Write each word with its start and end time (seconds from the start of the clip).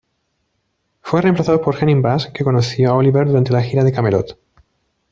Fue 1.01 1.21
reemplazado 1.21 1.61
por 1.61 1.75
Henning 1.77 2.01
Basse 2.01 2.33
que 2.33 2.43
conoció 2.43 2.89
a 2.89 2.95
Oliver 2.95 3.27
durante 3.27 3.51
la 3.53 3.61
gira 3.61 3.83
de 3.83 3.91
Kamelot. 3.91 4.35